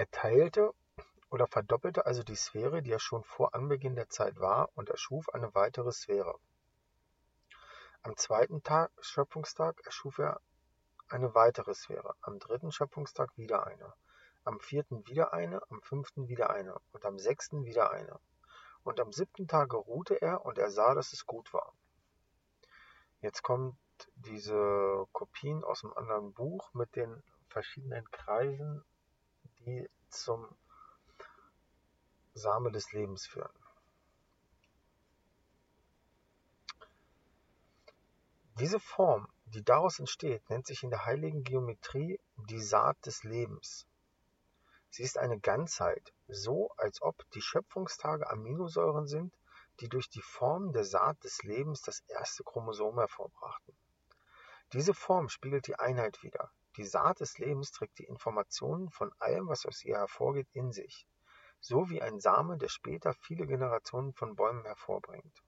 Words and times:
Er 0.00 0.10
teilte 0.10 0.72
oder 1.28 1.46
verdoppelte 1.46 2.06
also 2.06 2.22
die 2.22 2.34
Sphäre, 2.34 2.80
die 2.80 2.90
er 2.90 2.98
schon 2.98 3.22
vor 3.22 3.54
Anbeginn 3.54 3.96
der 3.96 4.08
Zeit 4.08 4.40
war, 4.40 4.70
und 4.74 4.88
erschuf 4.88 5.28
eine 5.28 5.54
weitere 5.54 5.92
Sphäre. 5.92 6.38
Am 8.00 8.16
zweiten 8.16 8.62
Tag, 8.62 8.90
Schöpfungstag 9.02 9.78
erschuf 9.84 10.18
er 10.18 10.40
eine 11.10 11.34
weitere 11.34 11.74
Sphäre, 11.74 12.14
am 12.22 12.38
dritten 12.38 12.72
Schöpfungstag 12.72 13.36
wieder 13.36 13.66
eine, 13.66 13.92
am 14.42 14.58
vierten 14.58 15.06
wieder 15.06 15.34
eine, 15.34 15.60
am 15.68 15.82
fünften 15.82 16.28
wieder 16.28 16.48
eine 16.48 16.80
und 16.92 17.04
am 17.04 17.18
sechsten 17.18 17.66
wieder 17.66 17.90
eine. 17.90 18.18
Und 18.84 19.00
am 19.00 19.12
siebten 19.12 19.48
Tage 19.48 19.76
ruhte 19.76 20.14
er 20.22 20.46
und 20.46 20.56
er 20.56 20.70
sah, 20.70 20.94
dass 20.94 21.12
es 21.12 21.26
gut 21.26 21.52
war. 21.52 21.74
Jetzt 23.20 23.42
kommt 23.42 23.76
diese 24.14 25.06
Kopien 25.12 25.62
aus 25.62 25.84
einem 25.84 25.92
anderen 25.92 26.32
Buch 26.32 26.72
mit 26.72 26.96
den 26.96 27.22
verschiedenen 27.48 28.10
Kreisen, 28.10 28.82
die 29.66 29.88
zum 30.08 30.46
Same 32.34 32.70
des 32.70 32.92
Lebens 32.92 33.26
führen. 33.26 33.52
Diese 38.58 38.78
Form, 38.78 39.26
die 39.46 39.64
daraus 39.64 39.98
entsteht, 39.98 40.48
nennt 40.50 40.66
sich 40.66 40.82
in 40.82 40.90
der 40.90 41.06
heiligen 41.06 41.44
Geometrie 41.44 42.20
die 42.36 42.60
Saat 42.60 43.06
des 43.06 43.24
Lebens. 43.24 43.86
Sie 44.90 45.02
ist 45.02 45.18
eine 45.18 45.40
Ganzheit, 45.40 46.12
so 46.28 46.70
als 46.76 47.00
ob 47.00 47.24
die 47.30 47.40
Schöpfungstage 47.40 48.28
Aminosäuren 48.28 49.06
sind, 49.06 49.34
die 49.80 49.88
durch 49.88 50.08
die 50.10 50.20
Form 50.20 50.72
der 50.72 50.84
Saat 50.84 51.22
des 51.24 51.42
Lebens 51.42 51.80
das 51.82 52.00
erste 52.08 52.44
Chromosom 52.44 52.98
hervorbrachten. 52.98 53.74
Diese 54.72 54.94
Form 54.94 55.28
spiegelt 55.28 55.66
die 55.66 55.78
Einheit 55.78 56.22
wider. 56.22 56.52
Die 56.76 56.86
Saat 56.86 57.20
des 57.20 57.38
Lebens 57.38 57.72
trägt 57.72 57.98
die 57.98 58.04
Informationen 58.04 58.90
von 58.90 59.12
allem, 59.18 59.48
was 59.48 59.66
aus 59.66 59.84
ihr 59.84 59.96
hervorgeht, 59.96 60.48
in 60.52 60.72
sich, 60.72 61.06
so 61.60 61.90
wie 61.90 62.00
ein 62.00 62.20
Same, 62.20 62.58
der 62.58 62.68
später 62.68 63.12
viele 63.12 63.46
Generationen 63.46 64.12
von 64.12 64.36
Bäumen 64.36 64.64
hervorbringt. 64.64 65.42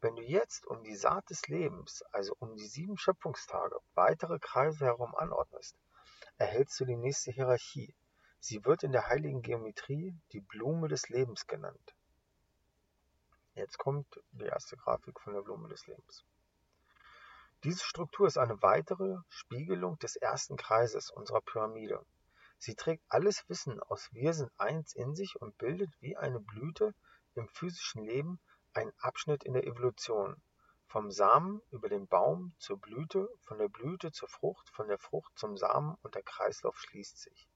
Wenn 0.00 0.16
du 0.16 0.22
jetzt 0.22 0.66
um 0.66 0.82
die 0.82 0.96
Saat 0.96 1.30
des 1.30 1.46
Lebens, 1.48 2.02
also 2.12 2.34
um 2.38 2.56
die 2.56 2.66
sieben 2.66 2.98
Schöpfungstage, 2.98 3.78
weitere 3.94 4.38
Kreise 4.38 4.84
herum 4.84 5.14
anordnest, 5.14 5.76
erhältst 6.38 6.78
du 6.80 6.84
die 6.84 6.96
nächste 6.96 7.30
Hierarchie, 7.30 7.94
Sie 8.40 8.64
wird 8.64 8.84
in 8.84 8.92
der 8.92 9.08
heiligen 9.08 9.42
Geometrie 9.42 10.14
die 10.32 10.40
Blume 10.40 10.88
des 10.88 11.08
Lebens 11.08 11.46
genannt. 11.46 11.94
Jetzt 13.54 13.78
kommt 13.78 14.06
die 14.32 14.44
erste 14.44 14.76
Grafik 14.76 15.18
von 15.18 15.32
der 15.32 15.40
Blume 15.40 15.68
des 15.68 15.86
Lebens. 15.86 16.24
Diese 17.64 17.84
Struktur 17.84 18.26
ist 18.26 18.36
eine 18.36 18.60
weitere 18.62 19.16
Spiegelung 19.28 19.98
des 19.98 20.16
ersten 20.16 20.56
Kreises 20.56 21.10
unserer 21.10 21.40
Pyramide. 21.40 22.04
Sie 22.58 22.74
trägt 22.74 23.04
alles 23.08 23.48
Wissen 23.48 23.80
aus 23.80 24.08
Wir 24.12 24.34
sind 24.34 24.50
eins 24.58 24.94
in 24.94 25.14
sich 25.14 25.40
und 25.40 25.56
bildet 25.58 25.90
wie 26.00 26.16
eine 26.16 26.38
Blüte 26.38 26.94
im 27.34 27.48
physischen 27.48 28.04
Leben 28.04 28.40
einen 28.72 28.92
Abschnitt 28.98 29.42
in 29.44 29.54
der 29.54 29.66
Evolution. 29.66 30.40
Vom 30.86 31.10
Samen 31.10 31.60
über 31.70 31.88
den 31.88 32.06
Baum 32.06 32.54
zur 32.58 32.78
Blüte, 32.78 33.28
von 33.40 33.58
der 33.58 33.68
Blüte 33.68 34.12
zur 34.12 34.28
Frucht, 34.28 34.68
von 34.70 34.88
der 34.88 34.98
Frucht 34.98 35.32
zum 35.36 35.56
Samen 35.56 35.96
und 36.02 36.14
der 36.14 36.22
Kreislauf 36.22 36.78
schließt 36.78 37.18
sich. 37.18 37.48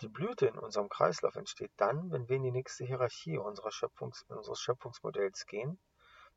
Die 0.00 0.08
Blüte 0.08 0.46
in 0.46 0.58
unserem 0.58 0.88
Kreislauf 0.88 1.36
entsteht 1.36 1.72
dann, 1.76 2.10
wenn 2.10 2.28
wir 2.28 2.36
in 2.36 2.44
die 2.44 2.50
nächste 2.50 2.84
Hierarchie 2.84 3.38
Schöpfungs 3.68 4.22
unseres 4.28 4.60
Schöpfungsmodells 4.60 5.46
gehen, 5.46 5.78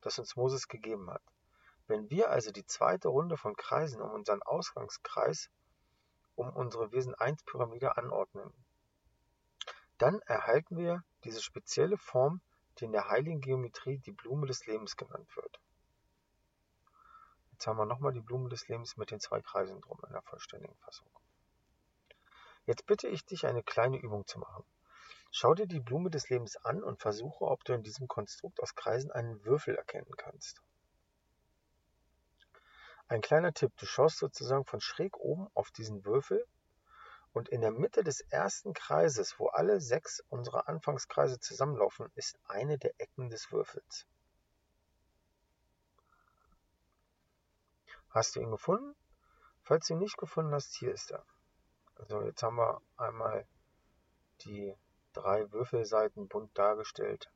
das 0.02 0.19
uns 0.19 0.36
Moses 0.36 0.67
gegeben 0.67 1.09
hat. 1.09 1.23
Wenn 1.88 2.09
wir 2.09 2.31
also 2.31 2.52
die 2.52 2.66
zweite 2.66 3.09
Runde 3.09 3.38
von 3.38 3.55
Kreisen 3.55 4.02
um 4.02 4.11
unseren 4.11 4.41
Ausgangskreis, 4.41 5.50
um 6.36 6.50
unsere 6.50 6.92
Wesen-1-Pyramide 6.92 7.97
anordnen, 7.97 8.52
dann 9.97 10.19
erhalten 10.22 10.77
wir 10.77 11.03
diese 11.23 11.42
spezielle 11.42 11.97
Form, 11.97 12.42
die 12.77 12.86
in 12.86 12.92
der 12.92 13.08
heiligen 13.09 13.39
Geometrie 13.39 13.99
die 13.99 14.11
Blume 14.11 14.48
des 14.48 14.65
Lebens 14.65 14.98
genannt 14.98 15.33
wird. 15.36 15.59
Jetzt 17.52 17.67
haben 17.67 17.77
wir 17.77 17.86
nochmal 17.86 18.11
die 18.11 18.21
Blume 18.21 18.49
des 18.49 18.67
Lebens 18.67 18.98
mit 18.98 19.11
den 19.11 19.21
zwei 19.21 19.42
Kreisen 19.42 19.80
drum 19.80 19.99
in 20.05 20.11
der 20.11 20.21
vollständigen 20.23 20.76
Fassung. 20.77 21.08
Jetzt 22.65 22.86
bitte 22.86 23.08
ich 23.08 23.26
dich, 23.26 23.45
eine 23.45 23.64
kleine 23.64 23.98
Übung 23.98 24.26
zu 24.26 24.39
machen. 24.39 24.65
Schau 25.32 25.54
dir 25.54 25.67
die 25.67 25.80
Blume 25.80 26.09
des 26.09 26.30
Lebens 26.30 26.58
an 26.58 26.83
und 26.83 26.99
versuche, 26.99 27.45
ob 27.45 27.64
du 27.64 27.73
in 27.73 27.83
diesem 27.83 28.08
Konstrukt 28.08 28.59
aus 28.61 28.76
Kreisen 28.76 29.11
einen 29.11 29.45
Würfel 29.45 29.76
erkennen 29.76 30.11
kannst. 30.17 30.61
Ein 33.08 33.21
kleiner 33.21 33.54
Tipp, 33.54 33.71
du 33.77 33.86
schaust 33.86 34.17
sozusagen 34.17 34.66
von 34.66 34.82
schräg 34.82 35.17
oben 35.17 35.48
auf 35.54 35.70
diesen 35.70 36.05
Würfel 36.05 36.43
und 37.33 37.49
in 37.49 37.61
der 37.61 37.71
Mitte 37.71 38.04
des 38.04 38.21
ersten 38.21 38.73
Kreises, 38.73 39.39
wo 39.39 39.48
alle 39.48 39.80
sechs 39.80 40.23
unserer 40.30 40.67
Anfangskreise 40.67 41.39
zusammenlaufen, 41.39 42.11
ist 42.15 42.39
eine 42.45 42.80
der 42.80 42.94
Ecken 42.98 43.30
des 43.30 43.52
Würfels. 43.52 44.08
Hast 48.10 48.36
du 48.36 48.39
ihn 48.39 48.52
gefunden? 48.52 48.95
Falls 49.61 49.88
du 49.88 49.94
ihn 49.94 49.99
nicht 49.99 50.17
gefunden 50.17 50.54
hast, 50.54 50.73
hier 50.76 50.94
ist 50.94 51.11
er. 51.11 51.26
Also 51.95 52.23
jetzt 52.23 52.42
haben 52.42 52.55
wir 52.55 52.82
einmal 52.98 53.45
die 54.42 54.73
drei 55.14 55.52
Würfelseiten 55.52 56.27
bunt 56.27 56.58
dargestellt 56.58 57.30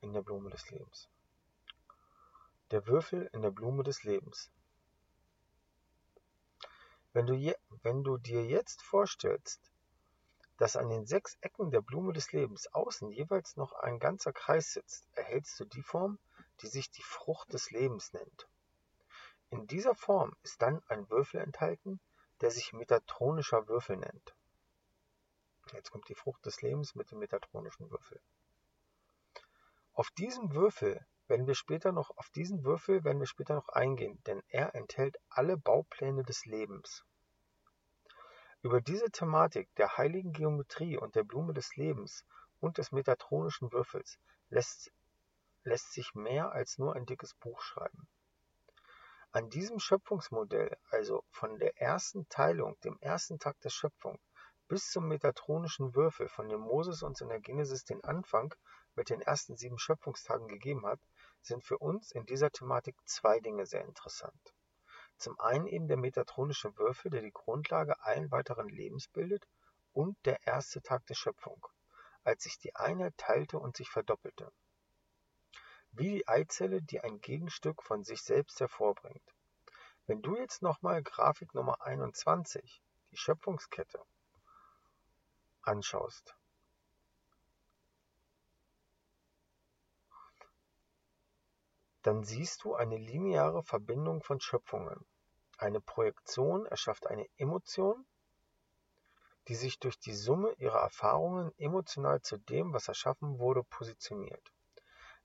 in 0.00 0.12
der 0.12 0.22
Blume 0.22 0.50
des 0.50 0.70
Lebens. 0.70 1.08
Der 2.72 2.86
Würfel 2.88 3.30
in 3.32 3.42
der 3.42 3.52
Blume 3.52 3.84
des 3.84 4.02
Lebens. 4.02 4.50
Wenn 7.12 7.26
du, 7.26 7.34
je, 7.34 7.54
wenn 7.82 8.02
du 8.02 8.18
dir 8.18 8.44
jetzt 8.44 8.82
vorstellst, 8.82 9.70
dass 10.56 10.74
an 10.74 10.88
den 10.88 11.06
sechs 11.06 11.36
Ecken 11.42 11.70
der 11.70 11.80
Blume 11.80 12.12
des 12.12 12.32
Lebens 12.32 12.66
außen 12.74 13.12
jeweils 13.12 13.56
noch 13.56 13.72
ein 13.72 14.00
ganzer 14.00 14.32
Kreis 14.32 14.72
sitzt, 14.72 15.06
erhältst 15.12 15.60
du 15.60 15.64
die 15.64 15.82
Form, 15.82 16.18
die 16.60 16.66
sich 16.66 16.90
die 16.90 17.04
Frucht 17.04 17.52
des 17.52 17.70
Lebens 17.70 18.12
nennt. 18.12 18.48
In 19.50 19.68
dieser 19.68 19.94
Form 19.94 20.34
ist 20.42 20.60
dann 20.60 20.82
ein 20.88 21.08
Würfel 21.08 21.40
enthalten, 21.40 22.00
der 22.40 22.50
sich 22.50 22.72
metatronischer 22.72 23.68
Würfel 23.68 23.96
nennt. 23.96 24.34
Jetzt 25.72 25.92
kommt 25.92 26.08
die 26.08 26.16
Frucht 26.16 26.44
des 26.44 26.62
Lebens 26.62 26.96
mit 26.96 27.12
dem 27.12 27.20
metatronischen 27.20 27.90
Würfel. 27.90 28.20
Auf 29.92 30.10
diesen 30.10 30.52
Würfel 30.52 31.06
werden 31.28 31.46
wir 31.46 31.54
später 31.54 31.92
noch, 31.92 32.10
auf 32.16 32.30
diesen 32.30 32.64
Würfel 32.64 33.04
werden 33.04 33.20
wir 33.20 33.26
später 33.26 33.54
noch 33.54 33.68
eingehen, 33.68 34.22
denn 34.26 34.42
er 34.48 34.74
enthält 34.74 35.18
alle 35.28 35.56
Baupläne 35.56 36.22
des 36.22 36.46
Lebens. 36.46 37.04
Über 38.62 38.80
diese 38.80 39.10
Thematik 39.10 39.72
der 39.76 39.96
heiligen 39.96 40.32
Geometrie 40.32 40.96
und 40.96 41.14
der 41.14 41.24
Blume 41.24 41.52
des 41.52 41.76
Lebens 41.76 42.24
und 42.60 42.78
des 42.78 42.92
metatronischen 42.92 43.72
Würfels 43.72 44.18
lässt, 44.48 44.90
lässt 45.62 45.92
sich 45.92 46.14
mehr 46.14 46.52
als 46.52 46.78
nur 46.78 46.94
ein 46.94 47.06
dickes 47.06 47.34
Buch 47.34 47.60
schreiben. 47.60 48.08
An 49.32 49.50
diesem 49.50 49.78
Schöpfungsmodell, 49.78 50.76
also 50.90 51.22
von 51.30 51.58
der 51.58 51.80
ersten 51.80 52.28
Teilung, 52.28 52.78
dem 52.80 52.98
ersten 53.00 53.38
Tag 53.38 53.60
der 53.60 53.70
Schöpfung, 53.70 54.18
bis 54.68 54.90
zum 54.90 55.08
metatronischen 55.08 55.94
Würfel, 55.94 56.28
von 56.28 56.48
dem 56.48 56.60
Moses 56.60 57.02
uns 57.02 57.20
in 57.20 57.28
der 57.28 57.40
Genesis 57.40 57.84
den 57.84 58.02
Anfang 58.02 58.54
mit 58.94 59.10
den 59.10 59.20
ersten 59.20 59.56
sieben 59.56 59.78
Schöpfungstagen 59.78 60.48
gegeben 60.48 60.86
hat, 60.86 61.00
sind 61.46 61.64
für 61.64 61.78
uns 61.78 62.12
in 62.12 62.26
dieser 62.26 62.50
Thematik 62.50 62.96
zwei 63.04 63.40
Dinge 63.40 63.66
sehr 63.66 63.84
interessant. 63.84 64.54
Zum 65.16 65.38
einen 65.40 65.66
eben 65.66 65.88
der 65.88 65.96
metatronische 65.96 66.76
Würfel, 66.76 67.10
der 67.10 67.22
die 67.22 67.32
Grundlage 67.32 68.00
allen 68.02 68.30
weiteren 68.30 68.68
Lebens 68.68 69.08
bildet, 69.08 69.46
und 69.92 70.18
der 70.26 70.46
erste 70.46 70.82
Tag 70.82 71.06
der 71.06 71.14
Schöpfung, 71.14 71.66
als 72.22 72.42
sich 72.42 72.58
die 72.58 72.76
Einheit 72.76 73.16
teilte 73.16 73.58
und 73.58 73.76
sich 73.76 73.88
verdoppelte 73.88 74.52
wie 75.98 76.10
die 76.10 76.28
Eizelle, 76.28 76.82
die 76.82 77.00
ein 77.00 77.20
Gegenstück 77.20 77.82
von 77.82 78.04
sich 78.04 78.20
selbst 78.20 78.60
hervorbringt. 78.60 79.34
Wenn 80.06 80.20
du 80.20 80.36
jetzt 80.36 80.60
nochmal 80.60 81.02
Grafik 81.02 81.54
Nummer 81.54 81.80
21, 81.80 82.82
die 83.10 83.16
Schöpfungskette, 83.16 84.04
anschaust, 85.62 86.35
dann 92.06 92.22
siehst 92.22 92.62
du 92.62 92.76
eine 92.76 92.98
lineare 92.98 93.64
Verbindung 93.64 94.22
von 94.22 94.38
Schöpfungen. 94.38 95.04
Eine 95.58 95.80
Projektion 95.80 96.64
erschafft 96.64 97.08
eine 97.08 97.26
Emotion, 97.36 98.06
die 99.48 99.56
sich 99.56 99.80
durch 99.80 99.98
die 99.98 100.14
Summe 100.14 100.52
ihrer 100.58 100.78
Erfahrungen 100.78 101.50
emotional 101.58 102.22
zu 102.22 102.36
dem, 102.36 102.72
was 102.72 102.86
erschaffen 102.86 103.40
wurde, 103.40 103.64
positioniert. 103.64 104.52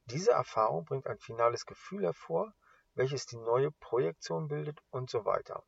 Diese 0.05 0.31
Erfahrung 0.31 0.85
bringt 0.85 1.05
ein 1.05 1.19
finales 1.19 1.67
Gefühl 1.67 2.01
hervor, 2.03 2.51
welches 2.95 3.27
die 3.27 3.37
neue 3.37 3.69
Projektion 3.73 4.47
bildet 4.47 4.79
und 4.89 5.11
so 5.11 5.23
weiter. 5.23 5.63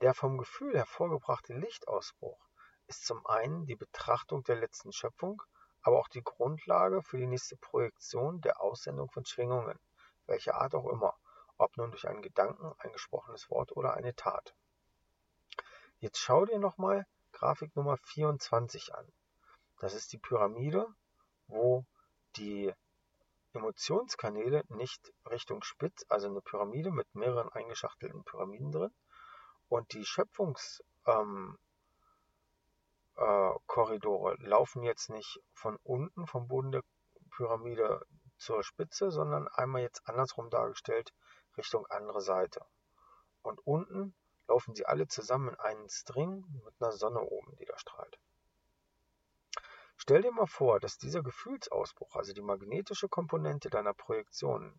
Der 0.00 0.14
vom 0.14 0.38
Gefühl 0.38 0.74
hervorgebrachte 0.74 1.52
Lichtausbruch 1.52 2.48
ist 2.86 3.04
zum 3.04 3.26
einen 3.26 3.66
die 3.66 3.76
Betrachtung 3.76 4.42
der 4.44 4.56
letzten 4.56 4.90
Schöpfung, 4.90 5.42
aber 5.82 5.98
auch 5.98 6.08
die 6.08 6.24
Grundlage 6.24 7.02
für 7.02 7.18
die 7.18 7.26
nächste 7.26 7.58
Projektion 7.58 8.40
der 8.40 8.62
Aussendung 8.62 9.10
von 9.10 9.26
Schwingungen, 9.26 9.78
welcher 10.26 10.56
Art 10.56 10.74
auch 10.74 10.88
immer, 10.88 11.14
ob 11.56 11.76
nun 11.76 11.90
durch 11.90 12.08
einen 12.08 12.22
Gedanken, 12.22 12.74
ein 12.78 12.92
gesprochenes 12.92 13.50
Wort 13.50 13.76
oder 13.76 13.94
eine 13.94 14.14
Tat. 14.14 14.54
Jetzt 15.98 16.18
schau 16.18 16.44
dir 16.44 16.58
nochmal 16.58 17.06
Grafik 17.32 17.74
Nummer 17.76 17.96
24 17.96 18.94
an. 18.94 19.06
Das 19.78 19.94
ist 19.94 20.12
die 20.12 20.18
Pyramide, 20.18 20.86
wo 21.46 21.84
die 22.36 22.72
Emotionskanäle 23.54 24.64
nicht 24.68 25.12
Richtung 25.30 25.62
Spitz, 25.62 26.04
also 26.08 26.28
eine 26.28 26.40
Pyramide 26.40 26.90
mit 26.90 27.14
mehreren 27.14 27.48
eingeschachtelten 27.50 28.24
Pyramiden 28.24 28.72
drin, 28.72 28.94
und 29.68 29.92
die 29.92 30.04
Schöpfungskorridore 30.04 31.58
ähm, 33.16 34.40
äh, 34.42 34.46
laufen 34.46 34.82
jetzt 34.82 35.10
nicht 35.10 35.40
von 35.52 35.76
unten, 35.84 36.26
vom 36.26 36.48
Boden 36.48 36.72
der 36.72 36.82
Pyramide 37.30 38.04
zur 38.44 38.62
Spitze, 38.62 39.10
sondern 39.10 39.48
einmal 39.48 39.80
jetzt 39.80 40.06
andersrum 40.06 40.50
dargestellt 40.50 41.14
Richtung 41.56 41.86
andere 41.86 42.20
Seite. 42.20 42.64
Und 43.42 43.66
unten 43.66 44.14
laufen 44.48 44.74
sie 44.74 44.84
alle 44.84 45.08
zusammen 45.08 45.48
in 45.48 45.60
einen 45.60 45.88
String 45.88 46.44
mit 46.64 46.74
einer 46.78 46.92
Sonne 46.92 47.20
oben, 47.20 47.56
die 47.56 47.64
da 47.64 47.78
strahlt. 47.78 48.18
Stell 49.96 50.22
dir 50.22 50.32
mal 50.32 50.46
vor, 50.46 50.80
dass 50.80 50.98
dieser 50.98 51.22
Gefühlsausbruch, 51.22 52.16
also 52.16 52.34
die 52.34 52.42
magnetische 52.42 53.08
Komponente 53.08 53.70
deiner 53.70 53.94
Projektionen 53.94 54.78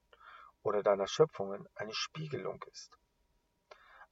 oder 0.61 0.83
deiner 0.83 1.07
Schöpfungen, 1.07 1.67
eine 1.73 1.93
Spiegelung 1.93 2.63
ist. 2.71 2.97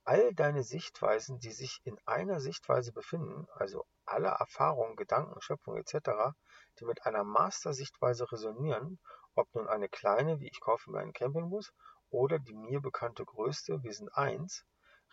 All 0.05 0.33
deine 0.33 0.63
Sichtweisen, 0.63 1.39
die 1.39 1.51
sich 1.51 1.79
in 1.83 2.00
einer 2.05 2.39
Sichtweise 2.39 2.91
befinden, 2.91 3.47
also 3.53 3.85
alle 4.05 4.29
Erfahrungen, 4.29 4.95
Gedanken, 4.95 5.39
Schöpfung 5.41 5.77
etc., 5.77 6.33
die 6.79 6.85
mit 6.85 7.05
einer 7.05 7.23
Master-Sichtweise 7.23 8.31
resonieren, 8.31 9.00
ob 9.35 9.53
nun 9.56 9.68
eine 9.68 9.89
kleine, 9.89 10.39
wie 10.39 10.47
ich 10.47 10.59
kaufe 10.59 10.91
mir 10.91 11.00
einen 11.00 11.13
Campingbus, 11.13 11.74
oder 12.09 12.38
die 12.38 12.53
mir 12.53 12.80
bekannte 12.80 13.25
größte, 13.25 13.83
wir 13.83 13.94
sind 13.94 14.15
eins, 14.15 14.65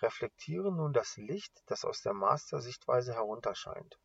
reflektieren 0.02 0.76
nun 0.76 0.92
das 0.92 1.16
Licht, 1.16 1.62
das 1.66 1.84
aus 1.84 2.02
der 2.02 2.12
Master-Sichtweise 2.12 3.14
herunterscheint. 3.14 3.98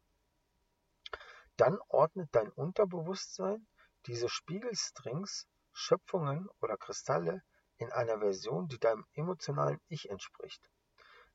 Dann 1.57 1.79
ordnet 1.89 2.29
dein 2.33 2.49
Unterbewusstsein 2.49 3.67
diese 4.05 4.29
Spiegelstrings, 4.29 5.47
Schöpfungen 5.73 6.47
oder 6.61 6.77
Kristalle 6.77 7.43
in 7.77 7.91
einer 7.91 8.19
Version, 8.19 8.67
die 8.67 8.79
deinem 8.79 9.05
emotionalen 9.13 9.81
Ich 9.87 10.09
entspricht. 10.09 10.69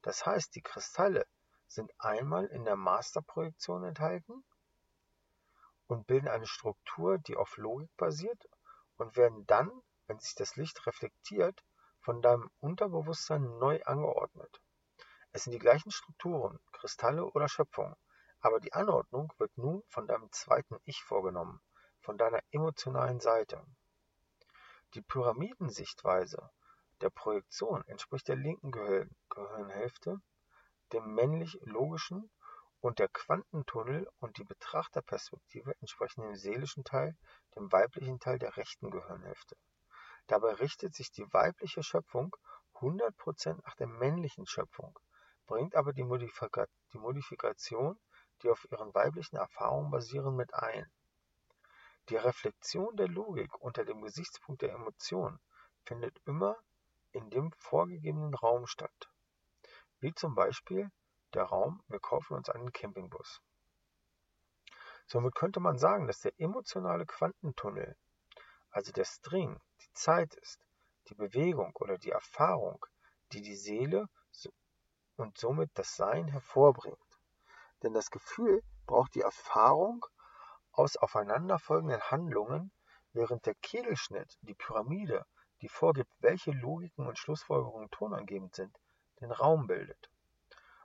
Das 0.03 0.25
heißt, 0.25 0.55
die 0.55 0.63
Kristalle 0.63 1.27
sind 1.67 1.93
einmal 1.99 2.47
in 2.47 2.65
der 2.65 2.77
Masterprojektion 2.77 3.85
enthalten 3.85 4.45
und 5.87 6.07
bilden 6.07 6.29
eine 6.29 6.47
Struktur, 6.47 7.19
die 7.19 7.37
auf 7.37 7.57
Logik 7.57 7.95
basiert 7.97 8.49
und 9.01 9.17
werden 9.17 9.47
dann, 9.47 9.71
wenn 10.07 10.19
sich 10.19 10.35
das 10.35 10.57
Licht 10.57 10.87
reflektiert, 10.87 11.65
von 12.01 12.21
deinem 12.21 12.51
Unterbewusstsein 12.61 13.43
neu 13.59 13.83
angeordnet. 13.85 14.61
Es 15.33 15.45
sind 15.45 15.53
die 15.53 15.59
gleichen 15.59 15.91
Strukturen, 15.91 16.61
Kristalle 16.73 17.25
oder 17.25 17.49
Schöpfungen, 17.49 17.97
aber 18.41 18.61
die 18.61 18.75
Anordnung 18.75 19.33
wird 19.39 19.57
nun 19.57 19.83
von 19.89 20.07
deinem 20.07 20.31
zweiten 20.33 20.79
Ich 20.85 21.03
vorgenommen, 21.03 21.61
von 22.01 22.19
deiner 22.19 22.41
emotionalen 22.51 23.21
Seite. 23.21 23.65
Die 24.95 25.03
Pyramidensichtweise 25.03 26.51
der 27.01 27.11
Projektion 27.11 27.83
entspricht 27.87 28.29
der 28.29 28.37
linken 28.37 28.71
Gehirnhälfte, 29.31 30.21
dem 30.93 31.15
männlich-logischen 31.15 32.31
und 32.81 32.99
der 32.99 33.09
Quantentunnel 33.09 34.09
und 34.21 34.39
die 34.39 34.45
Betrachterperspektive 34.45 35.75
entsprechen 35.81 36.23
dem 36.23 36.35
seelischen 36.35 36.85
Teil, 36.85 37.17
dem 37.55 37.71
weiblichen 37.71 38.19
Teil 38.19 38.39
der 38.39 38.57
rechten 38.57 38.91
Gehirnhälfte. 38.91 39.57
Dabei 40.27 40.53
richtet 40.55 40.95
sich 40.95 41.11
die 41.11 41.27
weibliche 41.33 41.83
Schöpfung 41.83 42.35
100% 42.75 43.61
nach 43.65 43.75
der 43.77 43.87
männlichen 43.87 44.47
Schöpfung, 44.47 44.99
bringt 45.47 45.75
aber 45.75 45.93
die, 45.93 46.05
Modifikation, 46.05 47.99
die 48.43 48.49
auf 48.49 48.65
ihren 48.71 48.95
weiblichen 48.95 49.37
Erfahrungen 49.37 49.91
basieren, 49.91 50.37
mit 50.37 50.55
ein. 50.55 50.91
Die 52.09 52.17
Reflexion 52.17 52.97
der 52.97 53.09
Logik 53.09 53.55
unter 53.61 53.85
dem 53.85 54.01
Gesichtspunkt 54.01 54.63
der 54.63 54.73
Emotion 54.73 55.39
findet 55.85 56.17
immer 56.25 56.57
in 57.13 57.29
dem 57.31 57.53
vorgegebenen 57.59 58.35
Raum 58.35 58.67
statt. 58.67 59.11
Wie 59.99 60.15
zum 60.15 60.35
Beispiel 60.35 60.91
der 61.35 61.45
Raum, 61.45 61.83
wir 61.89 62.01
kaufen 62.01 62.35
uns 62.35 62.49
einen 62.49 62.73
Campingbus. 62.73 63.41
Somit 65.07 65.35
könnte 65.35 65.61
man 65.61 65.79
sagen, 65.79 66.07
dass 66.07 66.21
der 66.21 66.39
emotionale 66.39 67.07
Quantentunnel, 67.07 67.97
also 68.71 68.93
der 68.93 69.05
String, 69.05 69.61
die 69.81 69.93
Zeit 69.93 70.35
ist, 70.35 70.65
die 71.09 71.15
Bewegung 71.15 71.75
oder 71.77 71.99
die 71.99 72.11
Erfahrung, 72.11 72.85
die 73.33 73.43
die 73.43 73.57
Seele 73.57 74.09
und 75.17 75.37
somit 75.37 75.71
das 75.75 75.97
Sein 75.97 76.29
hervorbringt. 76.29 76.99
Denn 77.83 77.93
das 77.93 78.11
Gefühl 78.11 78.63
braucht 78.87 79.15
die 79.15 79.21
Erfahrung 79.21 80.07
aus 80.73 80.97
aufeinanderfolgenden 80.97 82.01
Handlungen, 82.11 82.73
während 83.13 83.45
der 83.47 83.55
Kegelschnitt, 83.57 84.39
die 84.43 84.55
Pyramide, 84.55 85.27
die 85.61 85.69
vorgibt, 85.69 86.13
welche 86.21 86.53
Logiken 86.53 87.07
und 87.07 87.19
Schlussfolgerungen 87.19 87.91
tonangebend 87.91 88.55
sind, 88.55 88.79
den 89.21 89.33
Raum 89.33 89.67
bildet. 89.67 90.10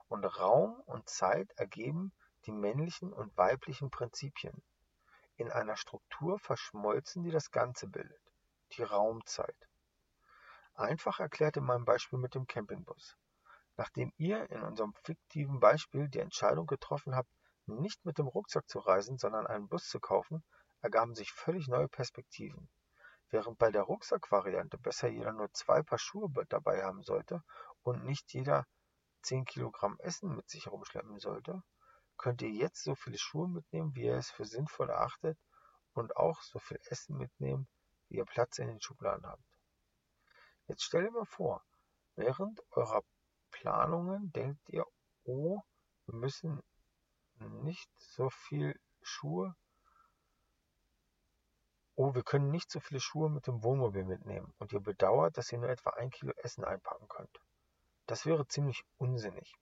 Und 0.07 0.23
Raum 0.25 0.79
und 0.85 1.09
Zeit 1.09 1.51
ergeben 1.55 2.13
die 2.45 2.51
männlichen 2.51 3.11
und 3.11 3.35
weiblichen 3.37 3.89
Prinzipien. 3.89 4.63
In 5.37 5.51
einer 5.51 5.75
Struktur 5.75 6.39
verschmolzen, 6.39 7.23
die 7.23 7.31
das 7.31 7.51
Ganze 7.51 7.87
bildet, 7.87 8.21
die 8.73 8.83
Raumzeit. 8.83 9.55
Einfach 10.75 11.19
erklärt 11.19 11.57
in 11.57 11.63
meinem 11.63 11.85
Beispiel 11.85 12.19
mit 12.19 12.35
dem 12.35 12.47
Campingbus. 12.47 13.17
Nachdem 13.77 14.13
ihr 14.17 14.49
in 14.49 14.61
unserem 14.61 14.93
fiktiven 15.03 15.59
Beispiel 15.59 16.07
die 16.07 16.19
Entscheidung 16.19 16.67
getroffen 16.67 17.15
habt, 17.15 17.29
nicht 17.65 18.05
mit 18.05 18.17
dem 18.17 18.27
Rucksack 18.27 18.69
zu 18.69 18.79
reisen, 18.79 19.17
sondern 19.17 19.47
einen 19.47 19.67
Bus 19.67 19.89
zu 19.89 19.99
kaufen, 19.99 20.43
ergaben 20.81 21.15
sich 21.15 21.31
völlig 21.31 21.67
neue 21.67 21.87
Perspektiven. 21.87 22.69
Während 23.29 23.57
bei 23.57 23.71
der 23.71 23.81
Rucksackvariante 23.81 24.77
besser 24.77 25.07
jeder 25.07 25.33
nur 25.33 25.51
zwei 25.51 25.81
Paar 25.81 25.97
Schuhe 25.97 26.29
dabei 26.47 26.83
haben 26.83 27.03
sollte 27.03 27.43
und 27.81 28.05
nicht 28.05 28.31
jeder 28.33 28.65
10 29.25 29.45
Kilogramm 29.45 29.99
Essen 29.99 30.35
mit 30.35 30.49
sich 30.49 30.65
herumschleppen 30.65 31.19
sollte, 31.19 31.63
könnt 32.17 32.41
ihr 32.41 32.49
jetzt 32.49 32.83
so 32.83 32.95
viele 32.95 33.17
Schuhe 33.17 33.47
mitnehmen, 33.47 33.95
wie 33.95 34.05
ihr 34.05 34.15
es 34.15 34.29
für 34.29 34.45
sinnvoll 34.45 34.89
erachtet 34.89 35.37
und 35.93 36.15
auch 36.15 36.41
so 36.41 36.59
viel 36.59 36.79
Essen 36.85 37.17
mitnehmen, 37.17 37.67
wie 38.07 38.17
ihr 38.17 38.25
Platz 38.25 38.59
in 38.59 38.67
den 38.67 38.81
Schubladen 38.81 39.25
habt. 39.25 39.43
Jetzt 40.67 40.83
stellt 40.83 41.11
mal 41.11 41.25
vor, 41.25 41.63
während 42.15 42.61
eurer 42.71 43.01
Planungen 43.51 44.31
denkt 44.31 44.69
ihr, 44.69 44.85
oh, 45.23 45.61
wir 46.05 46.15
müssen 46.15 46.61
nicht 47.63 47.89
so 47.97 48.29
viel 48.29 48.79
Schuhe 49.01 49.55
Oh, 51.97 52.13
wir 52.13 52.23
können 52.23 52.51
nicht 52.51 52.69
so 52.69 52.81
viele 52.81 52.99
Schuhe 52.99 53.29
mit 53.29 53.47
dem 53.47 53.63
Wohnmobil 53.63 54.03
mitnehmen 54.03 54.53
und 54.57 54.73
ihr 54.73 54.81
bedauert, 54.81 55.37
dass 55.37 55.49
ihr 55.53 55.59
nur 55.59 55.69
etwa 55.69 55.91
ein 55.91 56.09
Kilo 56.09 56.33
Essen 56.35 56.65
einpacken 56.65 57.07
könnt. 57.07 57.39
Das 58.07 58.25
wäre 58.25 58.47
ziemlich 58.47 58.83
unsinnig. 58.97 59.55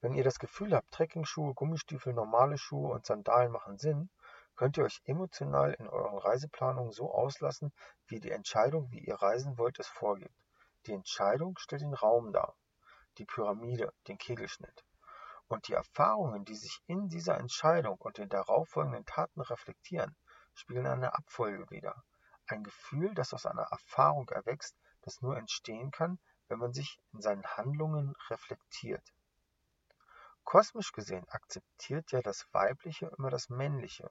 Wenn 0.00 0.14
ihr 0.14 0.22
das 0.22 0.38
Gefühl 0.38 0.74
habt, 0.74 0.92
Trekkingschuhe, 0.92 1.54
Gummistiefel, 1.54 2.12
normale 2.12 2.58
Schuhe 2.58 2.92
und 2.92 3.04
Sandalen 3.04 3.50
machen 3.50 3.78
Sinn, 3.78 4.10
könnt 4.54 4.76
ihr 4.76 4.84
euch 4.84 5.00
emotional 5.04 5.74
in 5.74 5.88
euren 5.88 6.18
Reiseplanungen 6.18 6.92
so 6.92 7.12
auslassen, 7.12 7.72
wie 8.06 8.20
die 8.20 8.30
Entscheidung, 8.30 8.90
wie 8.92 9.00
ihr 9.00 9.16
reisen 9.16 9.58
wollt, 9.58 9.78
es 9.80 9.88
vorgibt. 9.88 10.34
Die 10.86 10.92
Entscheidung 10.92 11.58
stellt 11.58 11.82
den 11.82 11.94
Raum 11.94 12.32
dar, 12.32 12.54
die 13.18 13.24
Pyramide, 13.24 13.92
den 14.06 14.18
Kegelschnitt. 14.18 14.84
Und 15.48 15.66
die 15.66 15.74
Erfahrungen, 15.74 16.44
die 16.44 16.54
sich 16.54 16.80
in 16.86 17.08
dieser 17.08 17.38
Entscheidung 17.38 17.96
und 17.98 18.18
den 18.18 18.28
darauffolgenden 18.28 19.04
Taten 19.04 19.40
reflektieren, 19.40 20.14
spiegeln 20.54 20.86
eine 20.86 21.14
Abfolge 21.14 21.68
wider. 21.70 22.04
Ein 22.46 22.62
Gefühl, 22.62 23.14
das 23.14 23.34
aus 23.34 23.46
einer 23.46 23.66
Erfahrung 23.70 24.28
erwächst, 24.28 24.76
das 25.02 25.20
nur 25.22 25.36
entstehen 25.36 25.90
kann, 25.90 26.20
wenn 26.48 26.58
man 26.58 26.72
sich 26.72 27.00
in 27.12 27.20
seinen 27.20 27.44
Handlungen 27.44 28.14
reflektiert. 28.28 29.02
Kosmisch 30.44 30.92
gesehen 30.92 31.28
akzeptiert 31.28 32.12
ja 32.12 32.22
das 32.22 32.46
Weibliche 32.52 33.06
immer 33.18 33.30
das 33.30 33.48
Männliche. 33.48 34.08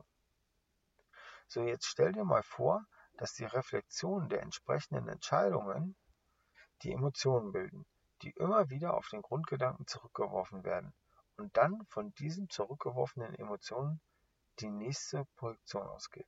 So, 1.47 1.61
jetzt 1.61 1.85
stell 1.85 2.11
dir 2.11 2.25
mal 2.25 2.43
vor, 2.43 2.85
dass 3.17 3.33
die 3.33 3.45
Reflexion 3.45 4.27
der 4.29 4.41
entsprechenden 4.41 5.07
Entscheidungen 5.07 5.95
die 6.81 6.91
Emotionen 6.91 7.51
bilden, 7.51 7.85
die 8.21 8.31
immer 8.31 8.69
wieder 8.69 8.95
auf 8.95 9.07
den 9.09 9.21
Grundgedanken 9.21 9.87
zurückgeworfen 9.87 10.63
werden 10.63 10.93
und 11.37 11.55
dann 11.55 11.85
von 11.87 12.13
diesen 12.15 12.49
zurückgeworfenen 12.49 13.33
Emotionen 13.35 14.01
die 14.59 14.69
nächste 14.69 15.25
Projektion 15.35 15.87
ausgeht. 15.87 16.27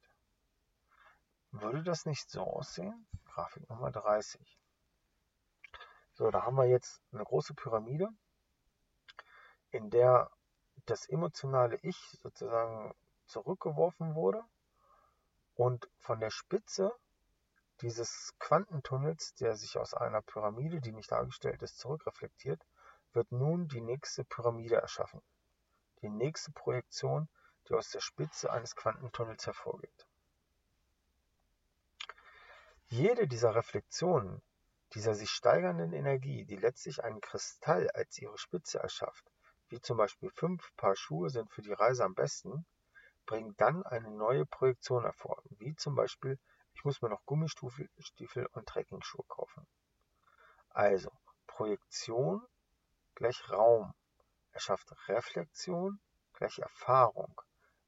Würde 1.52 1.84
das 1.84 2.06
nicht 2.06 2.30
so 2.30 2.42
aussehen? 2.42 3.08
Grafik 3.26 3.70
Nummer 3.70 3.92
30. 3.92 4.58
So, 6.18 6.32
da 6.32 6.42
haben 6.42 6.56
wir 6.56 6.66
jetzt 6.66 7.00
eine 7.12 7.24
große 7.24 7.54
Pyramide, 7.54 8.10
in 9.70 9.92
der 9.92 10.32
das 10.88 11.08
emotionale 11.08 11.78
Ich 11.84 11.96
sozusagen 12.24 12.96
zurückgeworfen 13.28 14.16
wurde 14.16 14.44
und 15.54 15.88
von 16.00 16.20
der 16.20 16.32
Spitze 16.32 16.92
dieses 17.82 18.34
Quantentunnels, 18.40 19.36
der 19.36 19.56
sich 19.56 19.78
aus 19.78 19.94
einer 19.94 20.24
Pyramide, 20.24 20.82
die 20.82 20.92
nicht 20.92 21.12
dargestellt 21.12 21.62
ist, 21.62 21.78
zurückreflektiert, 21.78 22.66
wird 23.14 23.32
nun 23.32 23.68
die 23.68 23.82
nächste 23.82 24.24
Pyramide 24.24 24.78
erschaffen. 24.78 25.22
die 26.02 26.10
nächste 26.10 26.52
Projektion, 26.52 27.30
die 27.70 27.76
aus 27.76 27.92
der 27.92 28.00
Spitze 28.00 28.52
eines 28.52 28.76
Quantentunnels 28.76 29.46
hervorgeht. 29.46 30.08
Jede 32.88 33.28
dieser 33.28 33.54
Reflexionen, 33.54 34.42
dieser 34.94 35.16
sich 35.16 35.30
steigernden 35.30 35.94
Energie, 35.94 36.46
die 36.46 36.56
letztlich 36.56 37.04
einen 37.04 37.22
Kristall 37.22 37.90
als 37.92 38.18
ihre 38.20 38.38
Spitze 38.38 38.80
erschafft, 38.80 39.26
wie 39.70 39.82
zum 39.82 39.98
Beispiel 39.98 40.30
fünf 40.32 40.74
Paar 40.78 40.96
Schuhe 40.96 41.30
sind 41.30 41.52
für 41.52 41.62
die 41.62 41.74
Reise 41.74 42.06
am 42.06 42.16
besten, 42.16 42.66
bringt 43.26 43.60
dann 43.60 43.84
eine 43.84 44.10
neue 44.12 44.46
Projektion 44.46 45.04
hervor, 45.04 45.44
wie 45.58 45.76
zum 45.76 45.96
Beispiel 45.96 46.40
ich 46.74 46.86
muss 46.86 47.02
mir 47.02 47.10
noch 47.10 47.26
Gummistiefel 47.26 48.46
und 48.52 48.68
Trekkingschuhe 48.68 49.26
kaufen. 49.28 49.66
Also 50.70 51.12
Projektion 51.48 52.46
gleich 53.16 53.50
Raum 53.50 53.94
erschafft 54.52 54.94
Reflexion 55.08 56.00
gleich 56.34 56.60
Erfahrung, 56.60 57.42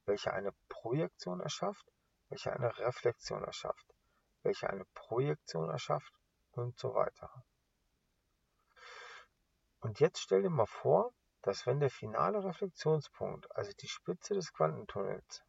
welche 0.06 0.34
eine 0.34 0.54
Projektion 0.70 1.40
erschafft, 1.40 1.86
welche 2.30 2.52
eine 2.52 2.76
Reflexion 2.80 3.44
erschafft, 3.44 3.94
welche 4.42 4.70
eine 4.70 4.86
Projektion 4.96 5.70
erschafft 5.70 6.19
und 6.60 6.78
so 6.78 6.94
weiter. 6.94 7.44
Und 9.82 10.00
jetzt 10.00 10.20
stell 10.20 10.42
dir 10.42 10.50
mal 10.50 10.66
vor, 10.66 11.14
dass 11.42 11.66
wenn 11.66 11.80
der 11.80 11.90
finale 11.90 12.44
Reflexionspunkt, 12.44 13.56
also 13.56 13.72
die 13.80 13.88
Spitze 13.88 14.34
des 14.34 14.52
Quantentunnels, 14.52 15.44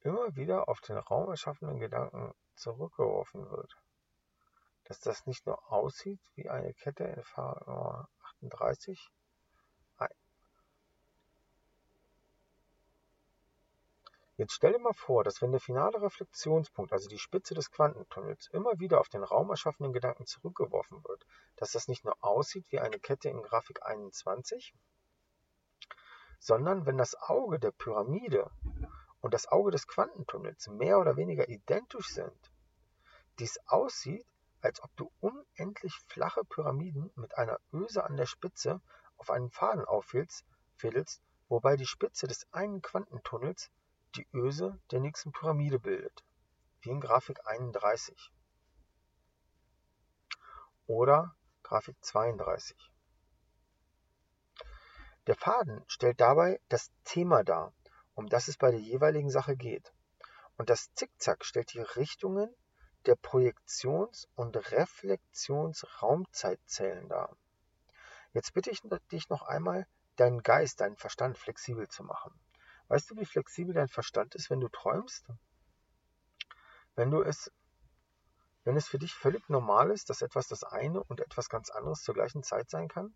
immer 0.00 0.36
wieder 0.36 0.68
auf 0.68 0.80
den 0.80 0.98
Raum 0.98 1.30
erschaffenen 1.30 1.78
Gedanken 1.78 2.34
zurückgeworfen 2.56 3.50
wird, 3.50 3.74
dass 4.84 5.00
das 5.00 5.24
nicht 5.26 5.46
nur 5.46 5.72
aussieht 5.72 6.20
wie 6.34 6.48
eine 6.50 6.74
Kette 6.74 7.04
in 7.04 7.22
Fahrer 7.22 8.08
38, 8.42 9.10
Jetzt 14.36 14.54
stell 14.54 14.72
dir 14.72 14.80
mal 14.80 14.92
vor, 14.94 15.22
dass 15.22 15.40
wenn 15.42 15.52
der 15.52 15.60
finale 15.60 16.02
Reflexionspunkt, 16.02 16.92
also 16.92 17.08
die 17.08 17.20
Spitze 17.20 17.54
des 17.54 17.70
Quantentunnels, 17.70 18.48
immer 18.48 18.80
wieder 18.80 18.98
auf 18.98 19.08
den 19.08 19.22
Raum 19.22 19.50
erschaffenen 19.50 19.92
Gedanken 19.92 20.26
zurückgeworfen 20.26 21.04
wird, 21.04 21.24
dass 21.54 21.70
das 21.70 21.86
nicht 21.86 22.04
nur 22.04 22.16
aussieht 22.20 22.66
wie 22.70 22.80
eine 22.80 22.98
Kette 22.98 23.28
in 23.28 23.42
Grafik 23.42 23.86
21, 23.86 24.74
sondern 26.40 26.84
wenn 26.84 26.98
das 26.98 27.14
Auge 27.14 27.60
der 27.60 27.70
Pyramide 27.70 28.50
und 29.20 29.34
das 29.34 29.46
Auge 29.46 29.70
des 29.70 29.86
Quantentunnels 29.86 30.66
mehr 30.66 30.98
oder 30.98 31.16
weniger 31.16 31.48
identisch 31.48 32.08
sind, 32.08 32.52
dies 33.38 33.60
aussieht, 33.66 34.26
als 34.60 34.82
ob 34.82 34.90
du 34.96 35.12
unendlich 35.20 35.94
flache 36.08 36.44
Pyramiden 36.44 37.12
mit 37.14 37.38
einer 37.38 37.60
Öse 37.72 38.02
an 38.02 38.16
der 38.16 38.26
Spitze 38.26 38.80
auf 39.16 39.30
einen 39.30 39.50
Faden 39.50 39.84
auffädelst, 39.84 41.22
wobei 41.48 41.76
die 41.76 41.86
Spitze 41.86 42.26
des 42.26 42.52
einen 42.52 42.82
Quantentunnels 42.82 43.70
die 44.16 44.26
Öse 44.32 44.78
der 44.90 45.00
nächsten 45.00 45.32
Pyramide 45.32 45.78
bildet, 45.78 46.24
wie 46.82 46.90
in 46.90 47.00
Grafik 47.00 47.46
31 47.46 48.30
oder 50.86 51.34
Grafik 51.62 51.96
32. 52.00 52.76
Der 55.26 55.34
Faden 55.34 55.84
stellt 55.88 56.20
dabei 56.20 56.60
das 56.68 56.92
Thema 57.04 57.44
dar, 57.44 57.72
um 58.14 58.28
das 58.28 58.48
es 58.48 58.58
bei 58.58 58.70
der 58.70 58.80
jeweiligen 58.80 59.30
Sache 59.30 59.56
geht. 59.56 59.94
Und 60.56 60.70
das 60.70 60.94
Zickzack 60.94 61.44
stellt 61.44 61.72
die 61.72 61.80
Richtungen 61.80 62.54
der 63.06 63.16
Projektions- 63.16 64.28
und 64.34 64.56
Reflexionsraumzeitzellen 64.70 67.08
dar. 67.08 67.36
Jetzt 68.32 68.52
bitte 68.52 68.70
ich 68.70 68.82
dich 69.10 69.28
noch 69.28 69.42
einmal, 69.42 69.88
deinen 70.16 70.42
Geist, 70.42 70.80
deinen 70.80 70.96
Verstand 70.96 71.38
flexibel 71.38 71.88
zu 71.88 72.04
machen. 72.04 72.38
Weißt 72.88 73.10
du, 73.10 73.16
wie 73.16 73.24
flexibel 73.24 73.74
dein 73.74 73.88
Verstand 73.88 74.34
ist, 74.34 74.50
wenn 74.50 74.60
du 74.60 74.68
träumst? 74.68 75.26
Wenn 76.94 77.10
du 77.10 77.22
es, 77.22 77.50
wenn 78.64 78.76
es 78.76 78.86
für 78.86 78.98
dich 78.98 79.14
völlig 79.14 79.48
normal 79.48 79.90
ist, 79.90 80.10
dass 80.10 80.22
etwas 80.22 80.48
das 80.48 80.64
eine 80.64 81.02
und 81.02 81.20
etwas 81.20 81.48
ganz 81.48 81.70
anderes 81.70 82.02
zur 82.02 82.14
gleichen 82.14 82.42
Zeit 82.42 82.70
sein 82.70 82.88
kann? 82.88 83.14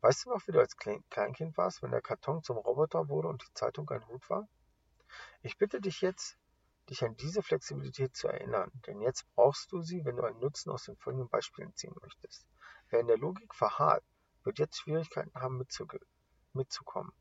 Weißt 0.00 0.24
du 0.24 0.30
noch, 0.30 0.46
wie 0.46 0.52
du 0.52 0.60
als 0.60 0.76
Kleinkind 0.76 1.56
warst, 1.56 1.82
wenn 1.82 1.90
der 1.90 2.02
Karton 2.02 2.42
zum 2.42 2.56
Roboter 2.56 3.08
wurde 3.08 3.28
und 3.28 3.42
die 3.42 3.54
Zeitung 3.54 3.88
ein 3.90 4.06
Hut 4.08 4.28
war? 4.28 4.48
Ich 5.42 5.58
bitte 5.58 5.80
dich 5.80 6.00
jetzt, 6.00 6.36
dich 6.90 7.04
an 7.04 7.16
diese 7.16 7.42
Flexibilität 7.42 8.16
zu 8.16 8.28
erinnern, 8.28 8.70
denn 8.86 9.00
jetzt 9.00 9.26
brauchst 9.34 9.72
du 9.72 9.80
sie, 9.80 10.04
wenn 10.04 10.16
du 10.16 10.24
einen 10.24 10.40
Nutzen 10.40 10.70
aus 10.70 10.84
den 10.84 10.96
folgenden 10.96 11.28
Beispielen 11.28 11.74
ziehen 11.74 11.94
möchtest. 12.02 12.46
Wer 12.88 13.00
in 13.00 13.06
der 13.06 13.18
Logik 13.18 13.54
verharrt, 13.54 14.04
wird 14.44 14.58
jetzt 14.58 14.78
Schwierigkeiten 14.78 15.34
haben 15.40 15.64
mitzukommen. 16.52 17.12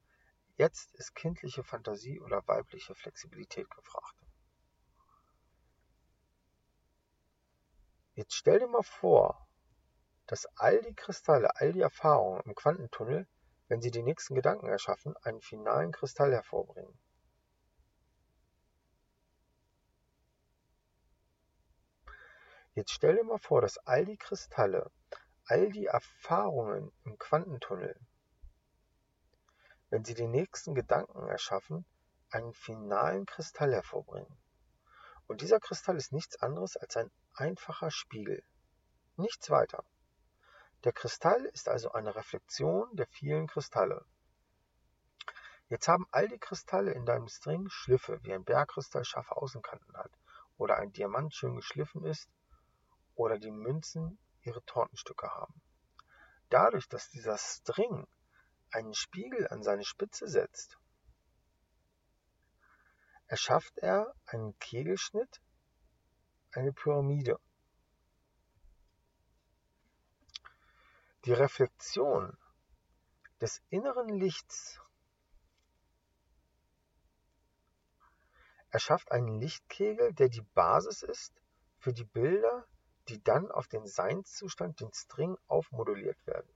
Jetzt 0.58 0.94
ist 0.96 1.16
kindliche 1.16 1.64
Fantasie 1.64 2.22
oder 2.22 2.48
weibliche 2.48 2.96
Flexibilität 2.96 3.70
gefragt. 3.70 4.16
Jetzt 8.14 8.36
stell 8.36 8.60
dir 8.60 8.68
mal 8.68 8.84
vor, 8.84 9.46
dass 10.28 10.46
all 10.56 10.82
die 10.82 10.96
Kristalle, 10.96 11.54
all 11.58 11.74
die 11.74 11.82
Erfahrungen 11.82 12.42
im 12.46 12.56
Quantentunnel, 12.56 13.28
wenn 13.68 13.82
sie 13.82 13.92
die 13.92 14.04
nächsten 14.04 14.36
Gedanken 14.36 14.68
erschaffen, 14.68 15.18
einen 15.18 15.42
finalen 15.42 15.92
Kristall 15.92 16.32
hervorbringen. 16.32 16.98
Jetzt 22.76 22.92
stell 22.92 23.16
dir 23.16 23.24
mal 23.26 23.40
vor, 23.40 23.62
dass 23.62 23.78
all 23.80 24.06
die 24.06 24.18
Kristalle, 24.18 24.90
all 25.48 25.70
die 25.72 25.88
Erfahrungen 25.88 26.94
im 27.04 27.18
Quantentunnel 27.18 28.00
wenn 29.96 30.04
sie 30.04 30.14
den 30.14 30.32
nächsten 30.32 30.76
Gedanken 30.76 31.26
erschaffen, 31.30 31.86
einen 32.30 32.52
finalen 32.52 33.26
Kristall 33.26 33.74
hervorbringen. 33.74 34.38
Und 35.26 35.40
dieser 35.40 35.62
Kristall 35.62 35.96
ist 35.96 36.12
nichts 36.12 36.36
anderes 36.42 36.76
als 36.76 36.98
ein 36.98 37.10
einfacher 37.34 37.92
Spiegel. 37.92 38.44
Nichts 39.16 39.50
weiter. 39.50 39.86
Der 40.84 40.92
Kristall 40.92 41.46
ist 41.46 41.70
also 41.70 41.94
eine 41.94 42.14
Reflexion 42.14 42.94
der 42.98 43.08
vielen 43.08 43.48
Kristalle. 43.48 44.04
Jetzt 45.70 45.88
haben 45.88 46.08
all 46.12 46.28
die 46.28 46.40
Kristalle 46.40 46.92
in 46.92 47.06
deinem 47.06 47.30
String 47.30 47.70
Schliffe, 47.70 48.20
wie 48.24 48.34
ein 48.34 48.44
Bergkristall 48.44 49.06
scharfe 49.06 49.38
Außenkanten 49.38 49.96
hat, 49.96 50.12
oder 50.58 50.76
ein 50.76 50.92
Diamant 50.92 51.34
schön 51.34 51.56
geschliffen 51.56 52.04
ist, 52.04 52.30
oder 53.16 53.40
die 53.40 53.50
Münzen 53.50 54.20
ihre 54.42 54.62
Tortenstücke 54.66 55.30
haben. 55.30 55.62
Dadurch, 56.50 56.90
dass 56.90 57.10
dieser 57.12 57.38
String 57.38 58.06
einen 58.76 58.94
Spiegel 58.94 59.48
an 59.48 59.64
seine 59.64 59.86
Spitze 59.86 60.28
setzt, 60.28 60.78
erschafft 63.28 63.78
er 63.78 64.14
einen 64.26 64.58
Kegelschnitt, 64.60 65.42
eine 66.52 66.74
Pyramide. 66.74 67.40
Die 71.24 71.34
Reflexion 71.34 72.38
des 73.42 73.62
inneren 73.70 74.10
Lichts 74.10 74.80
erschafft 78.70 79.12
einen 79.12 79.40
Lichtkegel, 79.40 80.14
der 80.14 80.30
die 80.30 80.44
Basis 80.54 81.02
ist 81.02 81.34
für 81.80 81.94
die 81.94 82.04
Bilder, 82.04 82.68
die 83.08 83.24
dann 83.24 83.50
auf 83.52 83.68
den 83.68 83.88
Seinszustand, 83.88 84.82
den 84.82 84.94
String, 84.94 85.38
aufmoduliert 85.48 86.18
werden. 86.28 86.55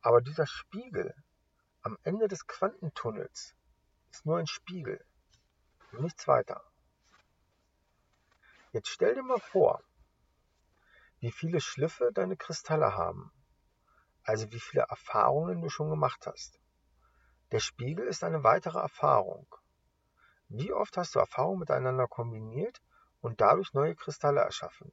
Aber 0.00 0.20
dieser 0.20 0.46
Spiegel 0.46 1.14
am 1.82 1.98
Ende 2.02 2.28
des 2.28 2.46
Quantentunnels 2.46 3.56
ist 4.10 4.26
nur 4.26 4.38
ein 4.38 4.46
Spiegel, 4.46 5.04
nichts 5.92 6.28
weiter. 6.28 6.62
Jetzt 8.72 8.88
stell 8.88 9.14
dir 9.14 9.22
mal 9.22 9.40
vor, 9.40 9.82
wie 11.20 11.32
viele 11.32 11.60
Schliffe 11.60 12.10
deine 12.12 12.36
Kristalle 12.36 12.94
haben, 12.94 13.32
also 14.22 14.52
wie 14.52 14.60
viele 14.60 14.84
Erfahrungen 14.84 15.60
du 15.62 15.68
schon 15.68 15.90
gemacht 15.90 16.26
hast. 16.26 16.60
Der 17.50 17.60
Spiegel 17.60 18.06
ist 18.06 18.22
eine 18.22 18.44
weitere 18.44 18.78
Erfahrung. 18.78 19.46
Wie 20.48 20.72
oft 20.72 20.96
hast 20.96 21.14
du 21.14 21.18
Erfahrungen 21.18 21.60
miteinander 21.60 22.06
kombiniert 22.06 22.82
und 23.20 23.40
dadurch 23.40 23.72
neue 23.72 23.96
Kristalle 23.96 24.40
erschaffen? 24.40 24.92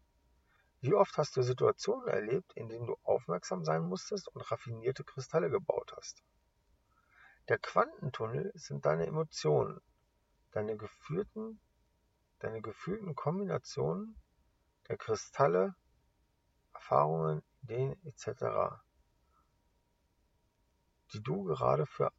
Wie 0.85 0.93
oft 0.93 1.17
hast 1.17 1.35
du 1.35 1.41
Situationen 1.41 2.07
erlebt, 2.07 2.53
in 2.53 2.69
denen 2.69 2.85
du 2.85 2.95
aufmerksam 3.01 3.65
sein 3.65 3.81
musstest 3.81 4.27
und 4.27 4.51
raffinierte 4.51 5.03
Kristalle 5.03 5.49
gebaut 5.49 5.91
hast? 5.97 6.23
Der 7.47 7.57
Quantentunnel 7.57 8.51
sind 8.53 8.85
deine 8.85 9.07
Emotionen, 9.07 9.81
deine 10.51 10.77
gefühlten, 10.77 11.59
deine 12.37 12.61
gefühlten 12.61 13.15
Kombinationen 13.15 14.15
der 14.87 14.97
Kristalle, 14.97 15.75
Erfahrungen, 16.71 17.41
Ideen 17.63 17.99
etc., 18.05 18.77
die 21.13 21.23
du 21.23 21.45
gerade 21.45 21.87
für, 21.87 22.11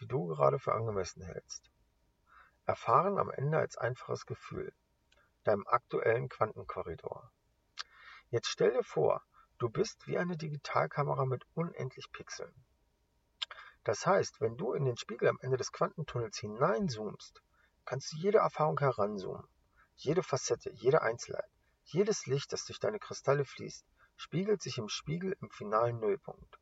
die 0.00 0.08
du 0.08 0.26
gerade 0.26 0.58
für 0.58 0.74
angemessen 0.74 1.22
hältst. 1.22 1.70
Erfahren 2.64 3.18
am 3.18 3.30
Ende 3.30 3.58
als 3.58 3.76
einfaches 3.76 4.26
Gefühl, 4.26 4.74
deinem 5.46 5.66
aktuellen 5.66 6.28
Quantenkorridor. 6.28 7.30
Jetzt 8.30 8.48
stell 8.48 8.72
dir 8.72 8.84
vor, 8.84 9.22
Du 9.58 9.70
bist 9.70 10.06
wie 10.06 10.18
eine 10.18 10.36
Digitalkamera 10.36 11.24
mit 11.24 11.42
unendlich 11.54 12.12
Pixeln. 12.12 12.52
Das 13.84 14.04
heißt, 14.04 14.38
wenn 14.42 14.58
du 14.58 14.74
in 14.74 14.84
den 14.84 14.98
Spiegel 14.98 15.28
am 15.28 15.38
Ende 15.40 15.56
des 15.56 15.72
Quantentunnels 15.72 16.36
hineinzoomst, 16.36 17.40
kannst 17.86 18.12
du 18.12 18.18
jede 18.18 18.38
Erfahrung 18.38 18.78
heranzoomen. 18.78 19.48
Jede 19.94 20.22
Facette, 20.22 20.70
jede 20.74 21.00
Einzelheit, 21.00 21.48
jedes 21.84 22.26
Licht, 22.26 22.52
das 22.52 22.66
durch 22.66 22.78
deine 22.78 22.98
Kristalle 22.98 23.46
fließt, 23.46 23.86
spiegelt 24.16 24.60
sich 24.60 24.76
im 24.76 24.90
Spiegel 24.90 25.34
im 25.40 25.48
finalen 25.48 26.00
Nullpunkt. 26.00 26.58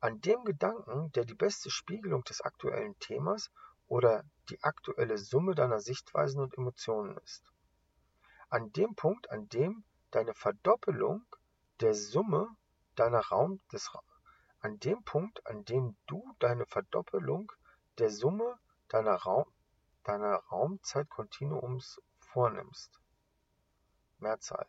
An 0.00 0.20
dem 0.20 0.42
Gedanken, 0.42 1.12
der 1.12 1.24
die 1.24 1.36
beste 1.36 1.70
Spiegelung 1.70 2.24
des 2.24 2.40
aktuellen 2.40 2.98
Themas 2.98 3.52
oder 3.86 4.24
die 4.48 4.60
aktuelle 4.64 5.18
Summe 5.18 5.54
deiner 5.54 5.78
Sichtweisen 5.78 6.40
und 6.40 6.58
Emotionen 6.58 7.16
ist. 7.18 7.44
An 8.50 8.72
dem 8.72 8.94
Punkt, 8.94 9.30
an 9.30 9.48
dem 9.50 9.84
deine 10.10 10.32
Verdoppelung 10.32 11.26
der 11.80 11.94
Summe 11.94 12.48
deiner 12.94 13.20
Raum 13.20 13.60
des 13.72 13.90
an 14.60 14.80
dem 14.80 15.04
Punkt, 15.04 15.46
an 15.46 15.64
dem 15.66 15.96
du 16.06 16.34
deine 16.38 16.64
Verdoppelung 16.64 17.52
der 17.98 18.10
Summe 18.10 18.58
deiner 18.88 19.16
Raum 19.16 19.44
deiner 20.04 20.36
Raumzeitkontinuums 20.50 22.00
vornimmst. 22.20 22.98
Mehrzahl. 24.18 24.66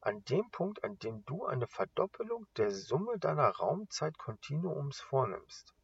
An 0.00 0.24
dem 0.24 0.50
Punkt, 0.50 0.82
an 0.82 0.98
dem 0.98 1.26
du 1.26 1.44
eine 1.44 1.66
Verdoppelung 1.66 2.46
der 2.56 2.70
Summe 2.70 3.18
deiner 3.18 3.50
Raumzeitkontinuums 3.50 5.00
vornimmst. 5.00 5.74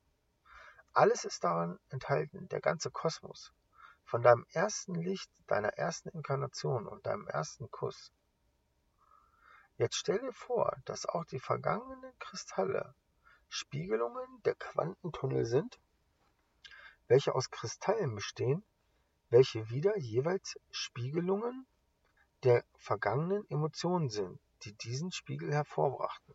Alles 0.94 1.26
ist 1.26 1.44
daran 1.44 1.78
enthalten, 1.90 2.48
der 2.48 2.60
ganze 2.60 2.90
Kosmos. 2.90 3.52
Von 4.10 4.22
deinem 4.22 4.44
ersten 4.50 4.96
Licht, 4.96 5.30
deiner 5.46 5.68
ersten 5.78 6.08
Inkarnation 6.08 6.88
und 6.88 7.06
deinem 7.06 7.28
ersten 7.28 7.70
Kuss 7.70 8.12
Jetzt 9.76 9.94
stell 9.94 10.18
dir 10.18 10.32
vor, 10.32 10.76
dass 10.84 11.06
auch 11.06 11.24
die 11.24 11.38
vergangenen 11.38 12.12
Kristalle 12.18 12.92
Spiegelungen 13.48 14.42
der 14.44 14.56
Quantentunnel 14.56 15.46
sind, 15.46 15.78
welche 17.06 17.36
aus 17.36 17.50
Kristallen 17.52 18.16
bestehen, 18.16 18.64
welche 19.28 19.70
wieder 19.70 19.96
jeweils 19.96 20.58
Spiegelungen 20.72 21.68
der 22.42 22.64
vergangenen 22.78 23.48
Emotionen 23.48 24.10
sind, 24.10 24.40
die 24.64 24.72
diesen 24.72 25.12
Spiegel 25.12 25.52
hervorbrachten. 25.52 26.34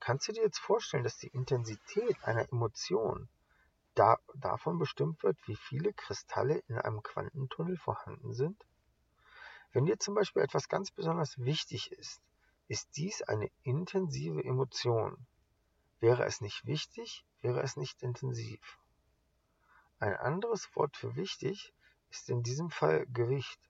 Kannst 0.00 0.26
du 0.26 0.32
dir 0.32 0.42
jetzt 0.42 0.58
vorstellen, 0.58 1.04
dass 1.04 1.18
die 1.18 1.28
Intensität 1.28 2.22
einer 2.24 2.52
Emotion 2.52 3.28
da, 3.98 4.18
davon 4.34 4.78
bestimmt 4.78 5.22
wird, 5.22 5.36
wie 5.46 5.56
viele 5.56 5.92
Kristalle 5.92 6.58
in 6.68 6.78
einem 6.78 7.02
Quantentunnel 7.02 7.76
vorhanden 7.76 8.32
sind? 8.32 8.64
Wenn 9.72 9.86
dir 9.86 9.98
zum 9.98 10.14
Beispiel 10.14 10.42
etwas 10.42 10.68
ganz 10.68 10.90
besonders 10.90 11.38
wichtig 11.38 11.90
ist, 11.92 12.22
ist 12.68 12.96
dies 12.96 13.22
eine 13.22 13.50
intensive 13.62 14.44
Emotion. 14.44 15.26
Wäre 16.00 16.24
es 16.24 16.40
nicht 16.40 16.64
wichtig, 16.64 17.24
wäre 17.40 17.60
es 17.62 17.76
nicht 17.76 18.02
intensiv. 18.02 18.78
Ein 19.98 20.14
anderes 20.14 20.68
Wort 20.76 20.96
für 20.96 21.16
wichtig 21.16 21.74
ist 22.10 22.30
in 22.30 22.42
diesem 22.42 22.70
Fall 22.70 23.06
Gewicht. 23.06 23.60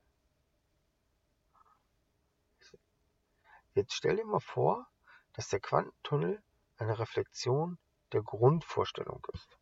Jetzt 3.74 3.94
stell 3.94 4.16
dir 4.16 4.26
mal 4.26 4.40
vor, 4.40 4.86
dass 5.32 5.48
der 5.48 5.60
Quantentunnel 5.60 6.42
eine 6.76 6.98
Reflexion 6.98 7.78
der 8.12 8.22
Grundvorstellung 8.22 9.26
ist. 9.32 9.57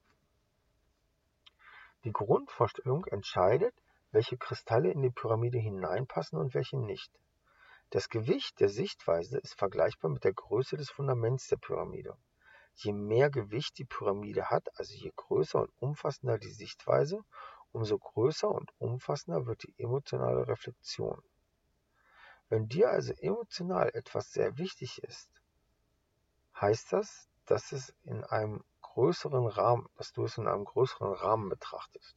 Die 2.06 2.12
Grundvorstellung 2.12 3.04
entscheidet, 3.06 3.74
welche 4.12 4.36
Kristalle 4.36 4.92
in 4.92 5.02
die 5.02 5.10
Pyramide 5.10 5.58
hineinpassen 5.58 6.38
und 6.38 6.54
welche 6.54 6.78
nicht. 6.78 7.10
Das 7.90 8.08
Gewicht 8.08 8.60
der 8.60 8.68
Sichtweise 8.68 9.38
ist 9.38 9.58
vergleichbar 9.58 10.12
mit 10.12 10.22
der 10.22 10.32
Größe 10.32 10.76
des 10.76 10.88
Fundaments 10.88 11.48
der 11.48 11.56
Pyramide. 11.56 12.16
Je 12.74 12.92
mehr 12.92 13.28
Gewicht 13.28 13.76
die 13.78 13.84
Pyramide 13.84 14.50
hat, 14.50 14.68
also 14.78 14.94
je 14.94 15.10
größer 15.16 15.58
und 15.58 15.72
umfassender 15.80 16.38
die 16.38 16.52
Sichtweise, 16.52 17.24
umso 17.72 17.98
größer 17.98 18.48
und 18.48 18.70
umfassender 18.78 19.44
wird 19.46 19.64
die 19.64 19.74
emotionale 19.76 20.46
Reflexion. 20.46 21.20
Wenn 22.48 22.68
dir 22.68 22.88
also 22.88 23.14
emotional 23.14 23.90
etwas 23.94 24.30
sehr 24.30 24.58
wichtig 24.58 25.02
ist, 25.02 25.28
heißt 26.60 26.92
das, 26.92 27.28
dass 27.46 27.72
es 27.72 27.92
in 28.04 28.22
einem 28.22 28.62
größeren 28.96 29.46
Rahmen, 29.46 29.86
dass 29.96 30.14
du 30.14 30.24
es 30.24 30.38
in 30.38 30.48
einem 30.48 30.64
größeren 30.64 31.12
Rahmen 31.12 31.50
betrachtest. 31.50 32.16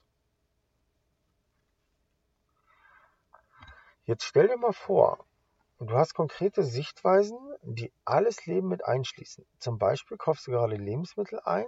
Jetzt 4.06 4.24
stell 4.24 4.48
dir 4.48 4.56
mal 4.56 4.72
vor, 4.72 5.26
du 5.80 5.94
hast 5.94 6.14
konkrete 6.14 6.64
Sichtweisen, 6.64 7.38
die 7.64 7.92
alles 8.06 8.46
Leben 8.46 8.70
mit 8.70 8.86
einschließen. 8.86 9.46
Zum 9.58 9.78
Beispiel 9.78 10.16
kaufst 10.16 10.48
du 10.48 10.52
gerade 10.52 10.78
Lebensmittel 10.78 11.42
ein 11.42 11.68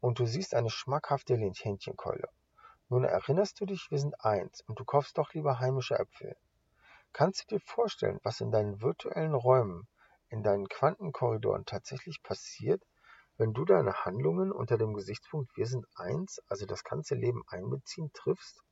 und 0.00 0.20
du 0.20 0.26
siehst 0.26 0.54
eine 0.54 0.70
schmackhafte 0.70 1.34
Hähnchenkeule. 1.34 2.28
Nun 2.88 3.02
erinnerst 3.02 3.60
du 3.60 3.66
dich, 3.66 3.90
wir 3.90 3.98
sind 3.98 4.24
eins 4.24 4.60
und 4.68 4.78
du 4.78 4.84
kaufst 4.84 5.18
doch 5.18 5.34
lieber 5.34 5.58
heimische 5.58 5.98
Äpfel. 5.98 6.36
Kannst 7.12 7.50
du 7.50 7.56
dir 7.56 7.60
vorstellen, 7.66 8.20
was 8.22 8.40
in 8.40 8.52
deinen 8.52 8.80
virtuellen 8.80 9.34
Räumen, 9.34 9.88
in 10.28 10.44
deinen 10.44 10.68
Quantenkorridoren 10.68 11.64
tatsächlich 11.64 12.22
passiert, 12.22 12.80
wenn 13.38 13.54
du 13.54 13.64
deine 13.64 14.04
Handlungen 14.04 14.52
unter 14.52 14.78
dem 14.78 14.94
Gesichtspunkt 14.94 15.56
wir 15.56 15.66
sind 15.66 15.86
eins, 15.96 16.40
also 16.48 16.66
das 16.66 16.84
ganze 16.84 17.14
Leben 17.14 17.42
einbeziehen, 17.48 18.10
triffst? 18.12 18.62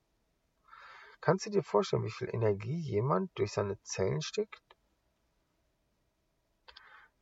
Kannst 1.20 1.46
du 1.46 1.51
dir 1.51 1.62
vorstellen, 1.62 2.05
wie 2.05 2.11
viel 2.11 2.29
Energie 2.33 2.79
jemand 2.79 3.31
durch 3.38 3.53
seine 3.53 3.81
Zellen 3.83 4.23
steckt, 4.23 4.62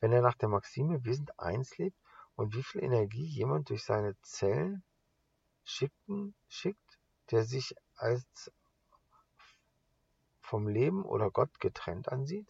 wenn 0.01 0.13
er 0.13 0.23
nach 0.23 0.37
der 0.37 0.49
Maxime 0.49 1.05
wir 1.05 1.15
sind 1.15 1.39
eins 1.41 1.77
lebt 1.79 1.97
und 2.37 2.55
wie 2.55 2.63
viel 2.63 2.83
Energie 2.85 3.27
jemand 3.27 3.71
durch 3.71 3.85
seine 3.85 4.15
Zellen 4.23 4.85
schicken, 5.65 6.35
schickt, 6.49 6.99
der 7.31 7.45
sich 7.45 7.75
als 7.97 8.53
vom 10.41 10.69
Leben 10.69 11.05
oder 11.05 11.31
Gott 11.31 11.61
getrennt 11.61 12.09
ansieht? 12.09 12.49